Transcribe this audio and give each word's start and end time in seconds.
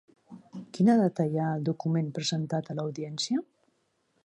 Quina 0.77 0.95
data 1.01 1.25
hi 1.27 1.37
ha 1.41 1.51
al 1.57 1.67
document 1.67 2.09
presentat 2.17 2.71
a 2.75 2.79
l'Audiència? 2.79 3.45